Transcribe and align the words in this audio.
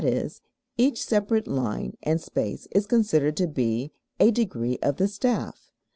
e._, 0.03 0.41
each 0.77 0.99
separate 0.99 1.45
line 1.47 1.95
and 2.01 2.19
space 2.19 2.67
is 2.71 2.87
considered 2.87 3.37
to 3.37 3.45
be 3.45 3.91
"a 4.19 4.31
degree 4.31 4.79
of 4.81 4.95
the 4.95 5.07
staff." 5.07 5.69